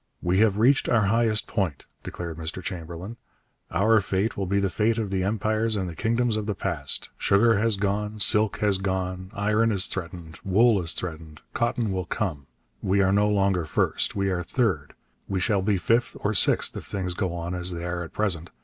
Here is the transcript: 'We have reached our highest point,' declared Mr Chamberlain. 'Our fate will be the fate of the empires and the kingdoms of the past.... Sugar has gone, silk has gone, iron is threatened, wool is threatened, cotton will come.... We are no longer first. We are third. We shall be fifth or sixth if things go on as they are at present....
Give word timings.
'We 0.23 0.39
have 0.39 0.57
reached 0.57 0.89
our 0.89 1.03
highest 1.05 1.45
point,' 1.45 1.85
declared 2.03 2.37
Mr 2.39 2.59
Chamberlain. 2.59 3.17
'Our 3.69 3.99
fate 3.99 4.35
will 4.35 4.47
be 4.47 4.59
the 4.59 4.67
fate 4.71 4.97
of 4.97 5.11
the 5.11 5.21
empires 5.23 5.75
and 5.75 5.87
the 5.87 5.93
kingdoms 5.95 6.35
of 6.35 6.47
the 6.47 6.55
past.... 6.55 7.11
Sugar 7.19 7.59
has 7.59 7.75
gone, 7.75 8.19
silk 8.19 8.57
has 8.61 8.79
gone, 8.79 9.29
iron 9.35 9.71
is 9.71 9.85
threatened, 9.85 10.39
wool 10.43 10.81
is 10.81 10.93
threatened, 10.93 11.41
cotton 11.53 11.91
will 11.91 12.05
come.... 12.05 12.47
We 12.81 12.99
are 13.01 13.13
no 13.13 13.29
longer 13.29 13.63
first. 13.63 14.15
We 14.15 14.31
are 14.31 14.41
third. 14.41 14.95
We 15.29 15.39
shall 15.39 15.61
be 15.61 15.77
fifth 15.77 16.17
or 16.21 16.33
sixth 16.33 16.75
if 16.75 16.85
things 16.85 17.13
go 17.13 17.35
on 17.35 17.53
as 17.53 17.69
they 17.71 17.85
are 17.85 18.01
at 18.03 18.11
present.... 18.11 18.49